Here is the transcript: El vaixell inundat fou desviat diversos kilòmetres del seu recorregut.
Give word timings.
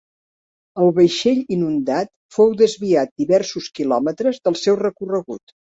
El 0.85 0.89
vaixell 0.99 1.43
inundat 1.57 2.11
fou 2.39 2.57
desviat 2.65 3.15
diversos 3.25 3.73
kilòmetres 3.81 4.45
del 4.49 4.63
seu 4.67 4.85
recorregut. 4.87 5.61